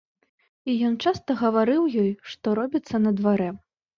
І 0.71 0.77
ён 0.87 0.95
часта 1.09 1.35
гаварыў 1.41 1.83
ёй, 2.05 2.09
што 2.31 2.55
робіцца 2.61 3.03
на 3.07 3.11
дварэ. 3.21 3.51